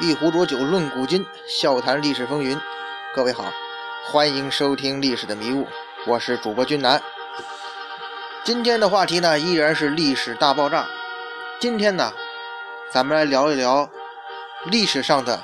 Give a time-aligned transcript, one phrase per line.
[0.00, 2.56] 一壶浊酒论古今，笑谈历史风云。
[3.12, 3.52] 各位好，
[4.04, 5.64] 欢迎收听《历史的迷雾》，
[6.06, 7.02] 我是主播君南。
[8.44, 10.86] 今天的话题呢，依然是历史大爆炸。
[11.58, 12.12] 今天呢，
[12.92, 13.90] 咱们来聊一聊
[14.66, 15.42] 历史上的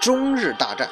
[0.00, 0.88] 中日大战。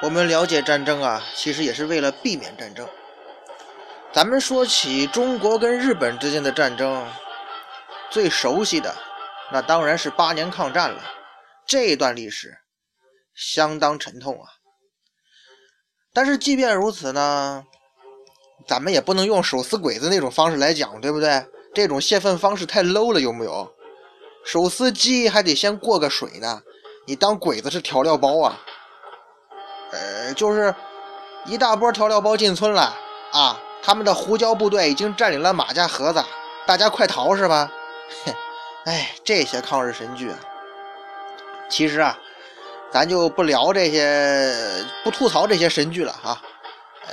[0.00, 2.86] 我们了解战争啊，其实也是为了避免战争。
[4.12, 7.04] 咱们说起中国跟日本之间的战争，
[8.10, 8.94] 最熟悉的。
[9.52, 11.02] 那当然是八年抗战了，
[11.66, 12.58] 这段历史
[13.34, 14.48] 相当沉痛啊。
[16.12, 17.64] 但是即便如此呢，
[18.66, 21.44] 咱们也不能用手撕鬼子那种方式来讲，对不对？
[21.72, 23.72] 这种泄愤方式太 low 了，有没有？
[24.44, 26.62] 手撕鸡还得先过个水呢，
[27.06, 28.60] 你当鬼子是调料包啊？
[29.92, 30.74] 呃，就是
[31.46, 32.96] 一大波调料包进村了
[33.32, 36.24] 啊，他们的胡椒部队已经占领了马家河子，
[36.66, 37.70] 大家快逃是吧？
[38.24, 38.34] 哼。
[38.84, 40.38] 哎，这些抗日神剧啊，
[41.68, 42.18] 其实啊，
[42.90, 46.40] 咱就不聊这些，不吐槽这些神剧了哈。
[47.06, 47.12] 呃，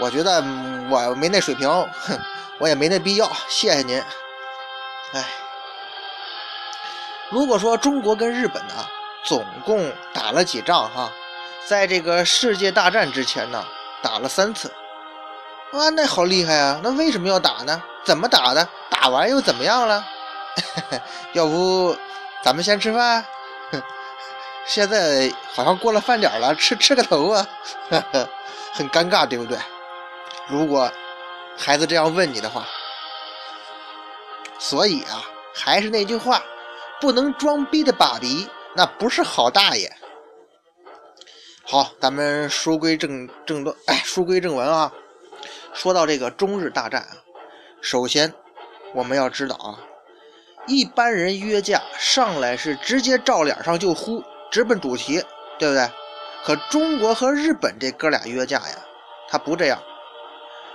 [0.00, 0.42] 我觉得
[0.90, 2.18] 我没那水平，哼，
[2.58, 3.30] 我也没那必要。
[3.46, 4.02] 谢谢您。
[5.12, 5.24] 哎，
[7.30, 8.74] 如果说中国跟日本呢，
[9.24, 11.12] 总共打了几仗哈，
[11.66, 13.62] 在这个世界大战之前呢，
[14.02, 14.72] 打了三次。
[15.72, 16.80] 啊，那好厉害啊！
[16.82, 17.82] 那为什么要打呢？
[18.04, 18.66] 怎么打的？
[18.88, 20.02] 打完又怎么样了？
[21.32, 21.96] 要不
[22.42, 23.24] 咱们先吃饭？
[24.66, 27.46] 现在好像过了饭点了，吃吃个头啊，
[28.72, 29.58] 很尴尬，对不对？
[30.48, 30.90] 如果
[31.56, 32.66] 孩子这样问你的话，
[34.58, 35.22] 所以啊，
[35.54, 36.42] 还是那句话，
[37.00, 39.92] 不能装逼的爸比，那不是好大爷。
[41.64, 44.92] 好，咱们书归正正段，哎，书归正文啊。
[45.74, 47.16] 说到这个中日大战啊，
[47.80, 48.32] 首先
[48.94, 49.78] 我们要知道啊。
[50.66, 55.24] 一般人约架上来是直接照脸上就呼，直奔主题，
[55.58, 55.90] 对不对？
[56.44, 58.76] 可中国和日本这哥俩约架呀，
[59.28, 59.80] 他不这样。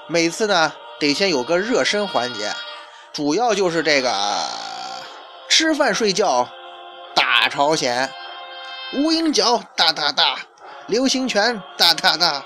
[0.08, 2.52] 每次呢，得先有个热身环节，
[3.14, 4.12] 主要就是这个
[5.50, 6.50] 吃饭睡觉
[7.16, 8.10] 打朝鲜，
[8.94, 10.40] 无影脚哒哒哒，
[10.88, 12.46] 流星拳哒哒哒。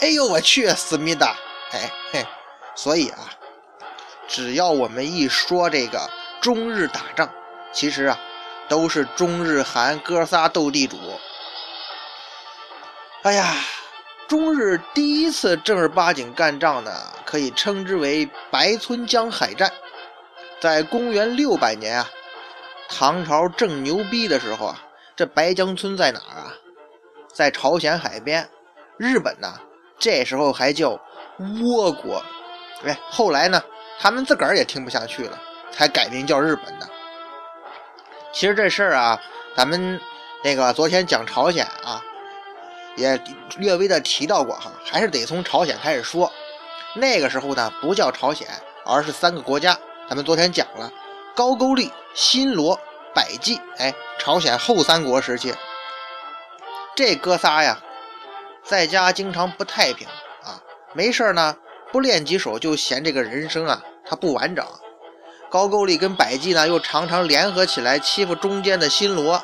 [0.00, 1.36] 哎呦我去，思密达，
[1.72, 2.26] 哎嘿，
[2.74, 3.18] 所以啊，
[4.26, 6.08] 只要我们一说这个。
[6.40, 7.30] 中日打仗，
[7.72, 8.18] 其实啊，
[8.68, 10.96] 都是中日韩哥仨斗地主。
[13.22, 13.54] 哎呀，
[14.26, 16.90] 中日第一次正儿八经干仗呢，
[17.26, 19.70] 可以称之为白村江海战。
[20.58, 22.08] 在公元六百年啊，
[22.88, 24.82] 唐朝正牛逼的时候啊，
[25.14, 26.54] 这白江村在哪儿啊？
[27.32, 28.48] 在朝鲜海边。
[28.96, 29.60] 日本呢，
[29.98, 30.98] 这时候还叫
[31.38, 32.22] 倭国。
[32.84, 33.62] 哎，后来呢，
[33.98, 35.38] 他们自个儿也听不下去了。
[35.72, 36.88] 才改名叫日本的。
[38.32, 39.20] 其实这事儿啊，
[39.56, 40.00] 咱们
[40.44, 42.00] 那个昨天讲朝鲜啊，
[42.96, 43.20] 也
[43.56, 46.32] 略微的提到过哈，还是得从朝鲜开始说。
[46.94, 48.46] 那个时候呢，不叫朝鲜，
[48.84, 49.78] 而是三个国家。
[50.08, 50.92] 咱们昨天讲了，
[51.34, 52.78] 高句丽、新罗、
[53.14, 53.60] 百济。
[53.78, 55.54] 哎，朝鲜后三国时期，
[56.96, 57.80] 这哥仨呀，
[58.64, 60.06] 在家经常不太平
[60.42, 61.56] 啊，没事呢，
[61.92, 64.64] 不练几手就嫌这个人生啊，它不完整。
[65.50, 69.42] 高句丽跟百济呢，又常常联合起来欺负中间的新罗，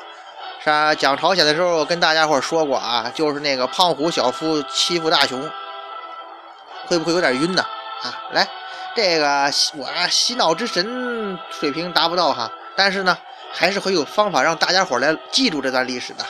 [0.63, 0.95] 是吧？
[0.95, 5.51] 讲朝鲜的时候跟大家伙说过啊，就是那个胖虎小夫欺负大雄，
[6.87, 7.61] 会不会有点晕呢？
[8.03, 8.47] 啊，来，
[8.95, 13.17] 这个我洗脑之神水平达不到哈，但是呢，
[13.51, 16.23] 还是会有方法让大家伙来记住这段历史的。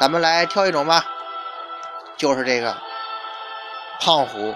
[0.00, 1.04] 咱们来挑一种吧，
[2.16, 2.74] 就是这个
[4.00, 4.54] 胖虎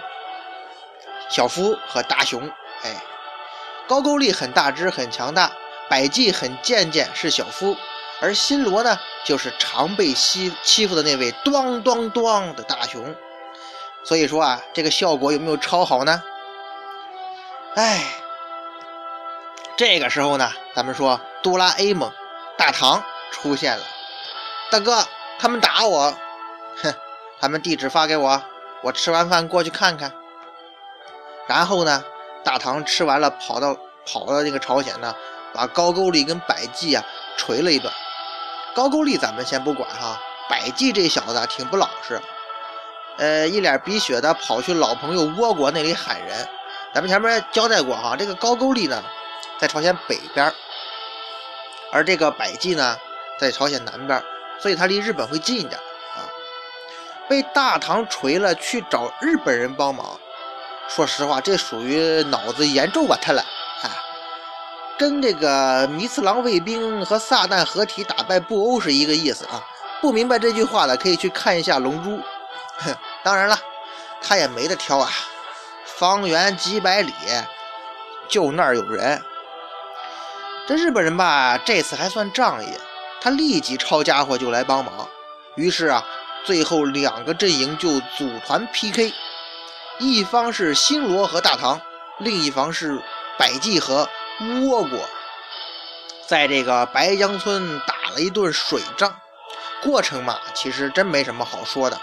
[1.29, 2.51] 小夫和大雄，
[3.89, 5.53] 高句丽很大只很强大，
[5.89, 7.77] 百济很贱贱是小夫，
[8.21, 13.15] 而新罗呢，就是常被欺欺负的那位咣咣咣的大雄。
[14.03, 16.23] 所以说啊，这个效果有没有超好呢？
[17.77, 18.05] 哎，
[19.77, 22.13] 这个时候呢，咱们说哆啦 A 梦
[22.57, 23.85] 大唐出现了，
[24.71, 25.07] 大哥，
[25.39, 26.13] 他们打我，
[26.83, 26.93] 哼，
[27.41, 28.43] 他们地址发给我，
[28.83, 30.13] 我吃完饭过去看看。
[31.47, 32.05] 然后呢？
[32.47, 33.77] 大唐吃完了，跑到
[34.07, 35.13] 跑到那个朝鲜呢，
[35.53, 37.05] 把高句丽跟百济啊
[37.37, 37.93] 锤了一顿。
[38.73, 40.17] 高句丽咱们先不管哈，
[40.49, 42.23] 百济这小子挺不老实，
[43.17, 46.49] 呃，一脸鼻血的跑去老朋友倭国那里喊人。
[46.95, 49.03] 咱们前面交代过哈，这个高句丽呢
[49.59, 50.55] 在朝鲜北边，
[51.91, 52.97] 而这个百济呢
[53.41, 54.23] 在朝鲜南边，
[54.61, 55.75] 所以他离日本会近一点
[56.15, 56.31] 啊。
[57.29, 60.17] 被大唐锤了，去找日本人帮忙。
[60.89, 63.19] 说实话，这属于脑子严重吧？
[63.21, 63.45] 他了，
[63.83, 63.91] 哎，
[64.97, 69.63] 跟这个弥次郎卫兵和撒旦合体打败布欧是一个意思啊。
[70.01, 72.11] 不明白这句话的，可以去看一下《龙珠》。
[72.79, 73.59] 哼当然了，
[74.23, 75.11] 他也没得挑啊，
[75.85, 77.13] 方圆几百里
[78.29, 79.21] 就那儿有人。
[80.67, 82.69] 这日本人吧，这次还算仗义，
[83.21, 85.09] 他立即抄家伙就来帮忙。
[85.55, 86.05] 于是啊，
[86.45, 89.13] 最后两个阵营就组团 PK，
[89.99, 91.81] 一方是新罗和大唐，
[92.19, 93.03] 另一方是
[93.39, 94.09] 百济和
[94.41, 95.01] 倭国。
[96.27, 99.19] 在这个白江村打了一顿水仗，
[99.83, 102.01] 过程嘛，其实真没什么好说的。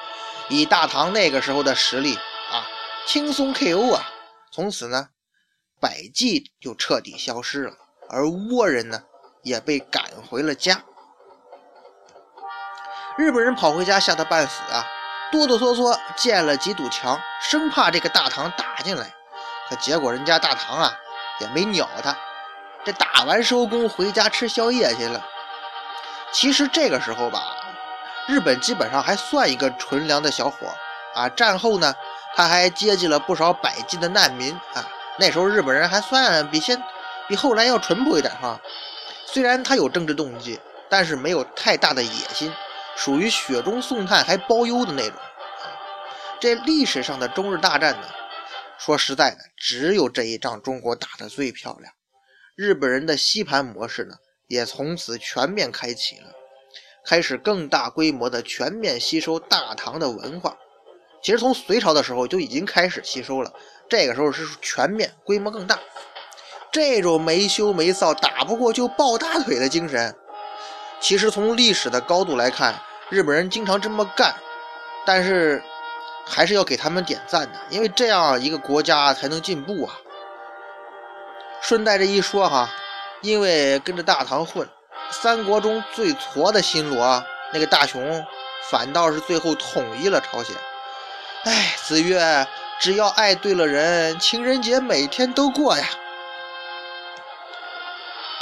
[0.50, 2.16] 以大唐那个时候的实力
[2.52, 2.66] 啊，
[3.06, 4.10] 轻松 KO 啊。
[4.52, 5.10] 从此呢，
[5.80, 7.74] 百济就彻底消失了。
[8.10, 9.04] 而倭人呢，
[9.44, 10.84] 也被赶回了家。
[13.18, 14.86] 日本人跑回家吓得半死啊，
[15.34, 19.12] 哆哆嗦嗦建了几堵墙，生怕这个大唐打进来。
[19.68, 20.94] 可结果人家大唐啊，
[21.40, 22.16] 也没鸟他，
[22.86, 25.20] 这打完收工回家吃宵夜去了。
[26.32, 27.42] 其实这个时候吧，
[28.28, 30.68] 日本基本上还算一个纯良的小伙
[31.16, 31.28] 啊。
[31.30, 31.96] 战后呢，
[32.36, 34.86] 他还接济了不少百济的难民啊。
[35.18, 36.80] 那时候日本人还算比先。
[37.28, 38.60] 比后来要淳朴一点哈，
[39.26, 40.60] 虽然他有政治动机，
[40.90, 42.54] 但是没有太大的野心，
[42.96, 45.18] 属于雪中送炭还包邮的那种。
[46.40, 48.08] 这历史上的中日大战呢，
[48.78, 51.94] 说实在的，只有这一仗中国打得最漂亮。
[52.56, 54.16] 日本人的吸盘模式呢，
[54.48, 56.34] 也从此全面开启了，
[57.06, 60.58] 开始更大规模的全面吸收大唐的文化。
[61.24, 63.54] 其实从隋朝的时候就已经开始吸收了，
[63.90, 65.80] 这个时候是全面规模更大。
[66.72, 70.14] 这种没羞没臊、打不过就抱大腿的精神，
[71.04, 72.74] 其实从历史的高度来看，
[73.10, 74.34] 日本人经常这么干，
[75.06, 75.62] 但是
[76.26, 80.00] 还是要给他们点赞的，因为这样一个国家才能进步啊。
[81.62, 82.70] 顺带着一说哈，
[83.22, 84.66] 因为跟着大唐混，
[85.12, 87.22] 三国中最矬的新罗
[87.52, 88.26] 那个大雄，
[88.72, 90.56] 反倒是最后统一了朝鲜。
[91.44, 92.48] 哎，子越，
[92.80, 95.86] 只要爱对了人，情人节每天都过呀。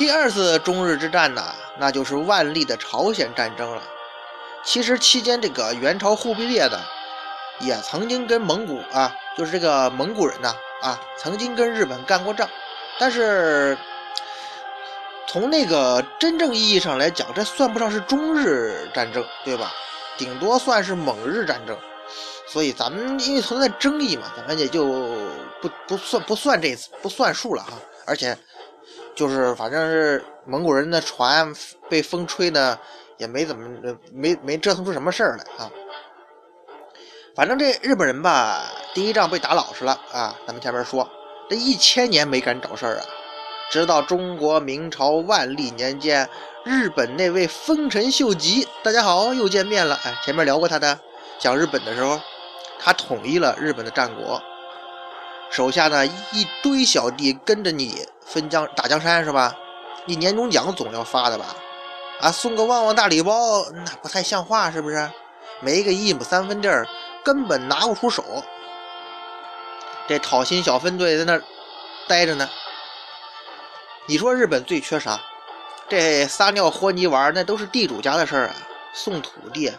[0.01, 3.83] 第二次中日之战呢，那就是万历的朝鲜战争了。
[4.63, 6.79] 其实期间这个元朝忽必烈呢，
[7.59, 12.49] 也曾经跟蒙古啊，就是这个蒙古人呢啊，曾经跟日本干过仗。
[12.97, 13.77] 但是
[15.27, 19.71] 从那个真正意义上来讲，这算不上是中日战争，对吧？
[20.17, 21.77] 顶多算是蒙日战争。
[22.47, 24.83] 所以咱们因为存在争议嘛，咱们也就
[25.61, 27.73] 不不算不算这次不算数了哈。
[28.07, 28.35] 而且。
[29.15, 31.53] 就是反正是蒙古人的船
[31.89, 32.77] 被风吹的，
[33.17, 35.69] 也没怎么没没折腾出什么事儿来啊。
[37.35, 38.61] 反正这日本人吧，
[38.93, 40.35] 第一仗被打老实了啊。
[40.45, 41.09] 咱们前面说，
[41.49, 43.05] 这一千年没敢找事儿啊，
[43.69, 46.27] 直到中国明朝万历年间，
[46.65, 49.97] 日本那位丰臣秀吉，大家好，又见面了。
[50.03, 50.99] 哎，前面聊过他的
[51.39, 52.19] 讲日本的时候，
[52.79, 54.41] 他统一了日本的战国。
[55.51, 59.53] 手下呢一堆小弟跟着你分江打江山是吧？
[60.05, 61.45] 你年终奖总要发的吧？
[62.21, 65.11] 啊，送个旺旺大礼包那不太像话是不是？
[65.59, 66.87] 没个一亩三分地儿
[67.23, 68.23] 根本拿不出手。
[70.07, 71.39] 这讨薪小分队在那
[72.07, 72.49] 待着呢。
[74.07, 75.19] 你说日本最缺啥？
[75.89, 78.55] 这撒尿和泥玩那都是地主家的事儿啊。
[78.93, 79.71] 送土地，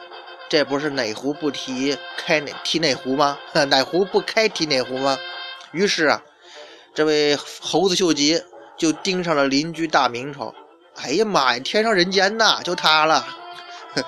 [0.49, 3.38] 这不是哪壶不提开哪提哪壶吗？
[3.69, 5.19] 哪壶不开提哪壶吗？
[5.73, 6.23] 于是啊，
[6.95, 8.43] 这位猴子秀吉
[8.76, 10.55] 就盯上了邻居大明朝。
[11.02, 13.26] 哎呀妈呀，天上人间呐，就他了。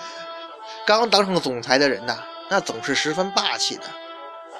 [0.86, 2.18] 刚当上总裁的人呐，
[2.50, 3.84] 那总是十分霸气的，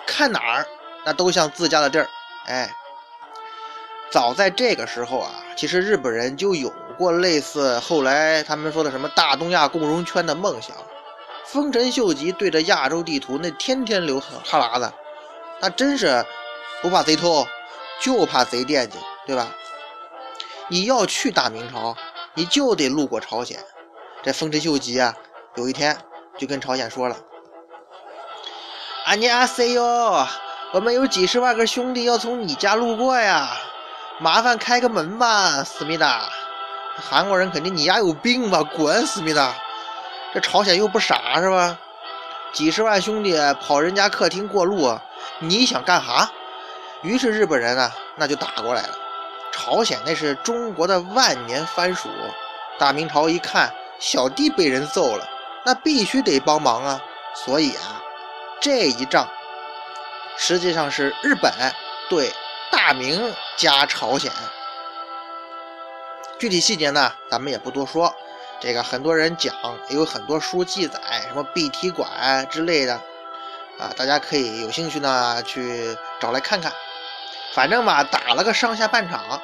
[0.07, 0.67] 看哪儿
[1.05, 2.09] 那都像自家的地儿。
[2.47, 2.75] 哎，
[4.11, 10.75] 早在这个时候啊，其实日本人就有过类似后来他们说的什么大东亚共荣圈的梦想。
[11.45, 14.91] 丰臣秀吉对着亚洲地图那天天流哈喇子，
[15.61, 16.25] 那真是。
[16.83, 17.47] 不怕贼偷，
[18.01, 19.49] 就怕贼惦记，对吧？
[20.69, 21.97] 你要去大明朝，
[22.35, 23.63] 你就得路过朝鲜。
[24.23, 25.15] 这丰臣秀吉啊，
[25.57, 25.97] 有一天
[26.39, 27.17] 就跟朝鲜说了
[29.05, 30.27] ：“阿尼阿塞哟，
[30.73, 33.51] 我们有几十万个兄弟要从你家路过呀，
[34.21, 36.29] 麻烦开个门吧，思密达。”
[36.97, 39.53] 韩国人肯定你丫有病吧，滚，思密达！
[40.33, 41.77] 这朝鲜又不傻是吧？
[42.53, 44.97] 几十万兄弟跑人家客厅过路，
[45.41, 46.31] 你想干哈？
[47.05, 48.99] 于是日本人呢，那就打过来了。
[49.53, 52.09] 朝鲜那是中国的万年藩属，
[52.79, 55.29] 大明朝一看小弟被人揍了，
[55.65, 57.01] 那必须得帮忙啊。
[57.35, 58.03] 所以啊，
[58.59, 59.29] 这一仗
[60.39, 61.53] 实际上是日本
[62.09, 62.33] 对
[62.73, 64.33] 大明加朝鲜。
[66.39, 68.13] 具体细节呢，咱们也不多说。
[68.61, 69.55] 这个很多人讲，
[69.91, 72.95] 也有很多书记载，什么碧提馆之类的
[73.79, 76.73] 啊，大家可以有兴趣呢去找来看看。
[77.55, 79.41] 反正吧，打了个上下半场，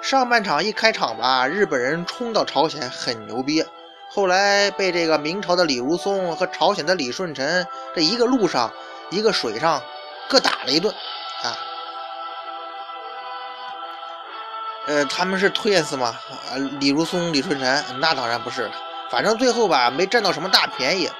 [0.00, 3.64] 上半场一开场吧，日本人冲到朝鲜很牛逼，
[4.08, 8.72] 后来被这个明朝的李如松和朝鲜的李舜臣这一个路上
[9.10, 9.82] 一个水上
[10.28, 10.94] 各打了一顿
[11.42, 11.58] 啊。
[14.86, 16.16] 呃，他们是 twins 吗？
[16.30, 18.72] 啊，李如松、李舜臣那当然不是了。
[19.10, 21.10] 反正最后吧，没占到什么大便宜，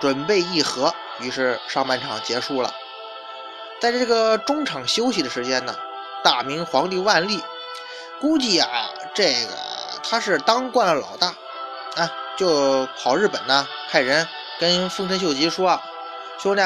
[0.00, 2.74] 准备议和，于是上半场结束了。
[3.80, 5.76] 在这个中场休息的时间呢，
[6.24, 7.42] 大明皇帝万历
[8.20, 9.50] 估计啊，这个
[10.02, 11.28] 他是当惯了老大
[11.96, 14.26] 啊，就跑日本呢，派人
[14.58, 15.78] 跟丰臣秀吉说
[16.38, 16.62] ：“兄弟，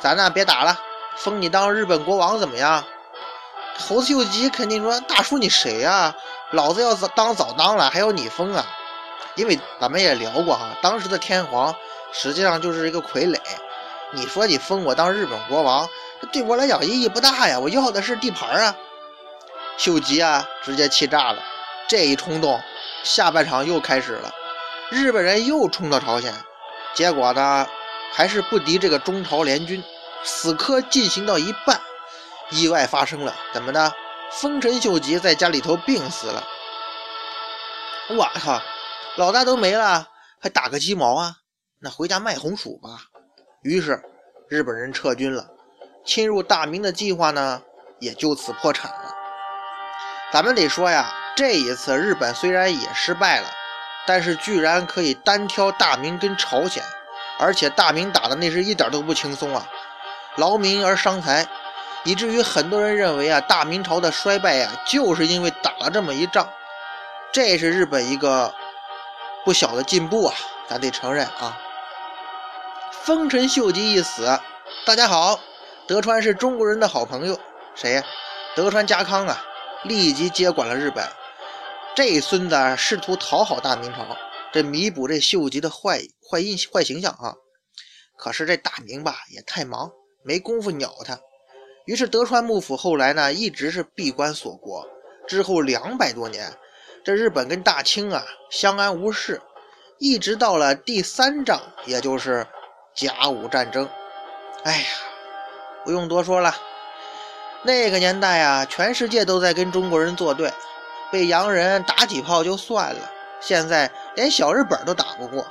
[0.00, 0.78] 咱呢别打了，
[1.16, 2.84] 封你当日本国王怎么样？”
[3.78, 6.14] 猴子秀吉肯定说：“大叔你谁呀？
[6.50, 8.66] 老子要当早当了，还要你封啊？”
[9.36, 11.74] 因为咱们也聊过哈，当时的天皇
[12.12, 13.36] 实际上就是一个傀儡，
[14.12, 15.88] 你说你封我当日本国王？
[16.26, 18.76] 对我来讲意义不大呀，我要的是地盘啊！
[19.76, 21.42] 秀吉啊，直接气炸了。
[21.88, 22.60] 这一冲动，
[23.02, 24.32] 下半场又开始了，
[24.90, 26.32] 日本人又冲到朝鲜，
[26.94, 27.66] 结果呢，
[28.12, 29.82] 还是不敌这个中朝联军。
[30.22, 31.78] 死磕进行到一半，
[32.50, 33.92] 意外发生了，怎么的？
[34.30, 36.42] 丰臣秀吉在家里头病死了。
[38.10, 38.62] 我靠，
[39.16, 40.08] 老大都没了，
[40.40, 41.36] 还打个鸡毛啊？
[41.80, 42.88] 那回家卖红薯吧。
[43.62, 44.02] 于是
[44.48, 45.46] 日本人撤军了。
[46.04, 47.62] 侵入大明的计划呢，
[47.98, 49.14] 也就此破产了。
[50.30, 53.48] 咱们得说呀，这一次日本虽然也失败了，
[54.06, 56.82] 但是居然可以单挑大明跟朝鲜，
[57.38, 59.66] 而且大明打的那是一点都不轻松啊，
[60.36, 61.46] 劳民而伤财，
[62.02, 66.46] 以至于很多人认为啊，大明朝的衰败呀，就是因为打了这么一仗。
[67.32, 68.52] 这是日本一个
[69.44, 70.34] 不小的进步啊，
[70.68, 71.58] 咱得承认啊。
[72.90, 74.38] 丰臣秀吉一死，
[74.84, 75.40] 大家好。
[75.86, 77.38] 德川是中国人的好朋友，
[77.74, 78.02] 谁呀？
[78.56, 79.44] 德川家康啊，
[79.84, 81.06] 立即接管了日本。
[81.94, 84.16] 这孙子试图讨好大明朝，
[84.50, 87.34] 这弥补这秀吉的坏坏印坏形象啊。
[88.16, 89.90] 可是这大明吧也太忙，
[90.24, 91.18] 没工夫鸟他。
[91.84, 94.88] 于是德川幕府后来呢，一直是闭关锁国。
[95.28, 96.50] 之后两百多年，
[97.04, 99.42] 这日本跟大清啊相安无事，
[99.98, 102.46] 一直到了第三仗，也就是
[102.94, 103.86] 甲午战争。
[104.62, 104.86] 哎呀！
[105.84, 106.54] 不用多说了，
[107.62, 110.52] 那个年代啊，全世界都在跟中国人作对，
[111.12, 113.10] 被洋人打几炮就算了，
[113.40, 115.46] 现在连小日本都打不过，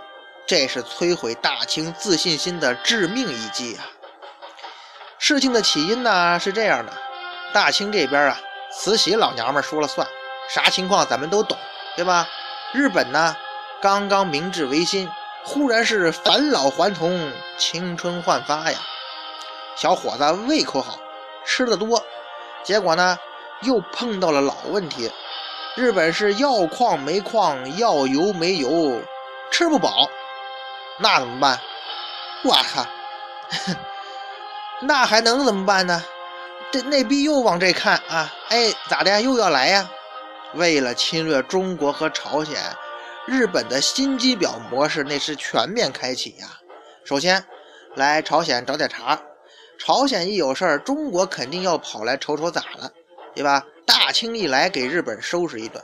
[0.48, 3.86] 这是摧毁大清自信心的致命一击啊！
[5.20, 6.92] 事情的起因呢是这样的，
[7.54, 8.40] 大清这边啊，
[8.72, 10.08] 慈禧老娘们说了算，
[10.50, 11.56] 啥情况咱们都懂，
[11.96, 12.28] 对吧？
[12.74, 13.36] 日本呢，
[13.82, 15.08] 刚刚明治维新，
[15.46, 18.80] 忽然是返老还童，青春焕发呀。
[19.76, 20.98] 小伙子胃口好，
[21.46, 22.04] 吃的多，
[22.64, 23.18] 结果呢，
[23.62, 25.12] 又碰到了老问题。
[25.76, 29.02] 日本是要矿没矿，要油没油，
[29.52, 30.08] 吃不饱，
[31.00, 31.60] 那怎么办？
[32.44, 32.86] 我靠，
[34.82, 36.04] 那还能怎么办呢？
[36.72, 39.22] 这内逼又往这看啊，哎，咋的？
[39.22, 39.90] 又要来呀？
[40.54, 42.56] 为了侵略中国和朝鲜，
[43.26, 46.48] 日本的心机婊模式那是全面开启呀。
[47.04, 47.44] 首先，
[47.96, 49.20] 来朝鲜找点茬。
[49.78, 52.92] 朝鲜一有事儿，中国肯定要跑来瞅瞅咋了，
[53.36, 53.66] 对吧？
[53.86, 55.84] 大清一来，给日本收拾一顿。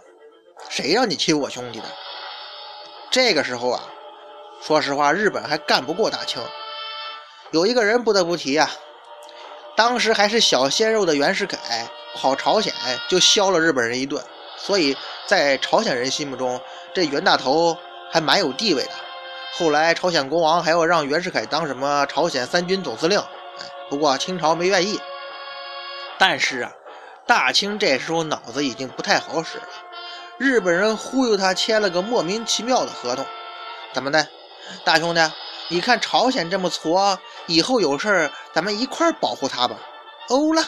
[0.70, 1.86] 谁让你欺负我兄弟的？
[3.12, 3.84] 这个时候啊，
[4.62, 6.42] 说实话，日本还干不过大清。
[7.52, 8.70] 有一个人不得不提呀，
[9.76, 12.74] 当时还是小鲜肉的袁世凯跑朝鲜
[13.08, 14.24] 就削了日本人一顿，
[14.56, 16.62] 所以在朝鲜人心目中，
[16.94, 17.76] 这袁大头
[18.12, 18.92] 还蛮有地位的。
[19.54, 23.22] 后来朝鲜国王还要让袁世凯当什么朝鲜三军总司令。
[23.90, 25.00] 不过清朝没愿意，
[26.18, 26.72] 但是啊，
[27.26, 29.68] 大清这时候脑子已经不太好使了。
[30.38, 33.26] 日本人忽悠他签了个莫名其妙的合同，
[33.94, 34.28] 怎么的？
[34.86, 35.22] 大兄弟，
[35.70, 39.78] 你看朝鲜这么挫，以后有事儿咱们一块保护他吧。
[40.30, 40.64] 欧了，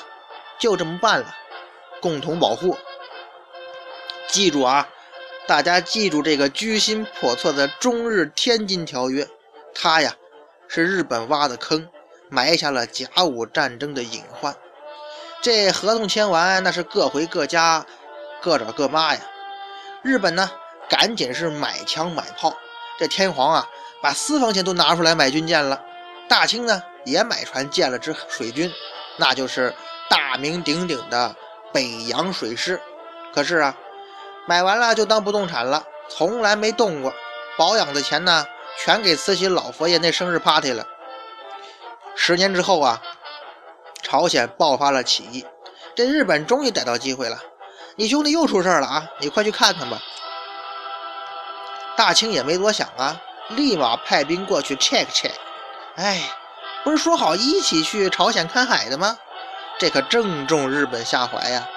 [0.58, 1.36] 就这么办了，
[2.01, 2.75] 共同保护。
[4.28, 4.90] 记住啊，
[5.46, 9.28] 大家记住这个居心叵测的中日天津条约，
[9.75, 10.16] 它呀
[10.68, 11.88] 是日本挖的坑。
[12.34, 14.56] 埋下了甲午战争的隐患。
[15.42, 17.86] 这合同签完，那是各回各家，
[18.42, 19.20] 各找各妈呀。
[20.02, 20.50] 日本呢，
[20.90, 22.56] 赶紧是买枪买炮。
[22.98, 23.68] 这天皇啊，
[24.02, 25.82] 把私房钱都拿出来买军舰了。
[26.30, 28.72] 大清呢，也买船建了支水军，
[29.18, 29.76] 那就是
[30.10, 31.36] 大名鼎鼎的
[31.74, 32.80] 北洋水师。
[33.34, 33.76] 可是啊，
[34.48, 37.14] 买完了就当不动产了，从来没动过。
[37.58, 38.46] 保养的钱呢，
[38.82, 40.88] 全给慈禧老佛爷那生日 party 了。
[42.15, 43.01] 十年之后啊，
[44.01, 45.46] 朝鲜爆发了起义，
[45.96, 47.39] 这日本终于逮到机会了。
[47.96, 49.08] 你兄弟又出事了啊！
[49.20, 50.00] 你快去看看吧。
[51.96, 55.32] 大清也没多想啊，立马派兵过去 check check。
[55.96, 56.22] 哎，
[56.84, 59.18] 不是说好一起去朝鲜看海的吗？
[59.77, 61.68] 这可正中日本下怀呀，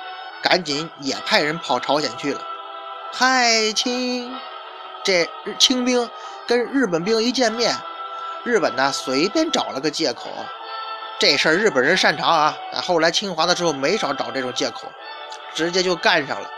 [0.43, 2.41] 赶紧也派人跑朝鲜去了。
[3.12, 4.33] 嗨，清，
[5.03, 6.09] 这清兵
[6.47, 7.76] 跟日本兵一见面，
[8.45, 10.31] 日本呢随便找了个借口。
[11.19, 14.89] 这事儿日本人擅长啊，后来侵华的时候没少找这种借口。
[15.55, 16.51] 直接就干上了。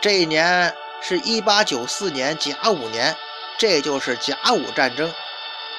[0.00, 3.14] 这一年是一八九四年甲午年，
[3.58, 5.12] 这就是甲午战争。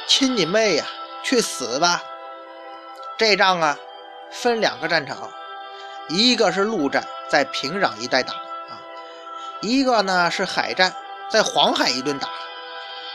[0.06, 0.86] 亲你妹呀，
[1.24, 2.04] 去死吧！
[3.18, 3.75] 这仗啊，
[4.32, 5.32] 分两个战场，
[6.08, 8.77] 一个是陆战，在平壤一带打啊；
[9.62, 10.94] 一个呢是海战，
[11.32, 12.30] 在黄海一顿打。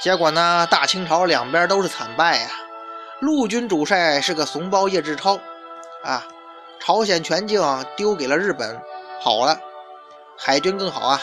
[0.01, 2.49] 结果呢，大清朝两边都是惨败呀。
[3.21, 5.39] 陆军主帅是个怂包叶志超
[6.03, 6.27] 啊，
[6.81, 7.63] 朝鲜全境
[7.97, 8.81] 丢给了日本。
[9.21, 9.59] 好了，
[10.39, 11.21] 海军更好啊！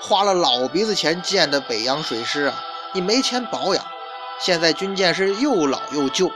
[0.00, 2.54] 花了老鼻子钱建的北洋水师啊，
[2.92, 3.84] 你没钱保养。
[4.38, 6.30] 现在军舰是又老又旧，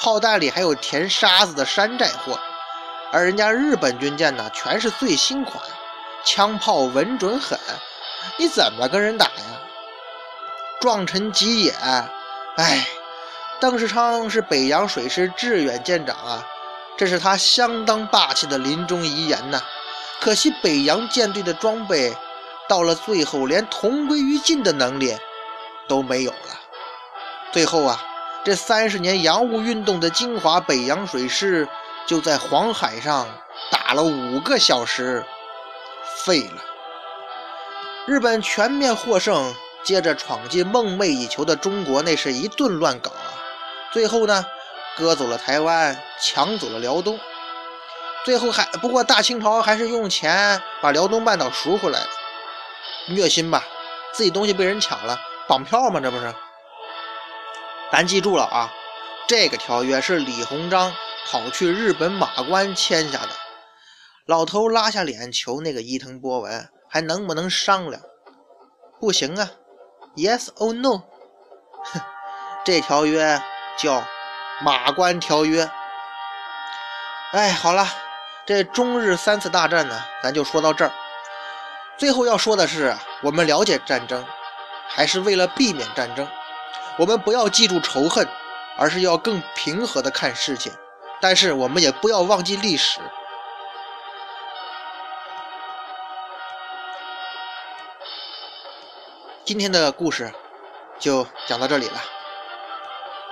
[0.00, 2.36] 炮弹里还有填沙子的山寨货，
[3.12, 5.62] 而人家日本军舰呢，全是最新款，
[6.24, 7.56] 枪炮稳准狠，
[8.38, 9.51] 你怎么跟人打呀？
[10.82, 11.72] 壮臣吉野，
[12.56, 12.84] 哎，
[13.60, 16.44] 邓世昌是北洋水师致远舰长啊，
[16.98, 19.62] 这是他相当霸气的临终遗言呐。
[20.20, 22.12] 可惜北洋舰队的装备
[22.68, 25.16] 到了最后，连同归于尽的能力
[25.86, 26.60] 都没有了。
[27.52, 28.02] 最后啊，
[28.44, 31.68] 这三十年洋务运动的精华北洋水师
[32.08, 33.28] 就在黄海上
[33.70, 35.24] 打了五个小时，
[36.24, 36.60] 废了。
[38.04, 43.34] 日本全面获胜，接着闯进梦寐以求的中国，那是一顿乱搞啊！
[43.92, 44.46] 最后呢，
[44.96, 47.18] 割走了台湾，抢走了辽东。
[48.24, 52.06] 最后还不过大清朝还是用钱把辽东半岛赎回来了，
[53.08, 53.64] 虐心吧？
[54.12, 55.18] 自己东西被人抢了，
[55.48, 56.00] 绑票吗？
[56.00, 56.32] 这不是？
[57.90, 58.72] 咱记住了啊，
[59.26, 60.94] 这个条约是李鸿章
[61.26, 63.30] 跑去日本马关签下的。
[64.26, 68.00] 老头拉下脸求那个伊藤博文，还能不能商量？
[69.00, 69.50] 不行啊
[70.16, 71.02] ，Yes or No？
[71.84, 72.00] 哼，
[72.64, 73.40] 这条约
[73.78, 74.02] 叫
[74.60, 75.70] 马关条约。
[77.32, 77.86] 哎，好了。
[78.44, 80.90] 这中日三次大战呢，咱就说到这儿。
[81.96, 84.26] 最后要说的是，我们了解战争，
[84.88, 86.28] 还是为了避免战争。
[86.98, 88.28] 我们不要记住仇恨，
[88.76, 90.72] 而是要更平和的看事情。
[91.20, 92.98] 但是我们也不要忘记历史。
[99.52, 100.32] 今天的故事
[100.98, 102.02] 就讲到这里了，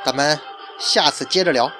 [0.04, 0.38] 咱们
[0.78, 1.72] 下次接着聊。